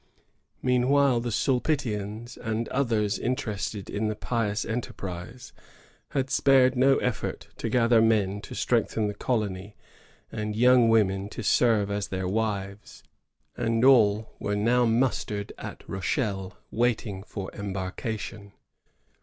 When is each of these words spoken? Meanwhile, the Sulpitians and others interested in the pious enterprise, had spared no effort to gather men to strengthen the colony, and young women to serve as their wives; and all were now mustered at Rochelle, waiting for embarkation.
Meanwhile, 0.63 1.19
the 1.19 1.31
Sulpitians 1.31 2.35
and 2.35 2.67
others 2.69 3.19
interested 3.19 3.87
in 3.87 4.07
the 4.07 4.15
pious 4.15 4.65
enterprise, 4.65 5.53
had 6.09 6.31
spared 6.31 6.75
no 6.75 6.97
effort 6.97 7.49
to 7.57 7.69
gather 7.69 8.01
men 8.01 8.41
to 8.41 8.55
strengthen 8.55 9.05
the 9.07 9.13
colony, 9.13 9.75
and 10.31 10.55
young 10.55 10.89
women 10.89 11.29
to 11.29 11.43
serve 11.43 11.91
as 11.91 12.07
their 12.07 12.27
wives; 12.27 13.03
and 13.55 13.85
all 13.85 14.33
were 14.39 14.55
now 14.55 14.85
mustered 14.85 15.53
at 15.59 15.87
Rochelle, 15.87 16.57
waiting 16.71 17.21
for 17.21 17.51
embarkation. 17.53 18.53